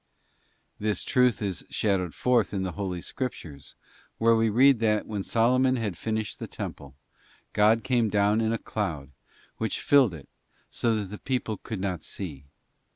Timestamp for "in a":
8.41-8.57